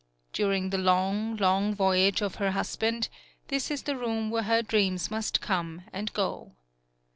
[0.33, 3.07] During the long, long voyage of her husband,
[3.49, 6.53] this is the room where her dreams must come and go.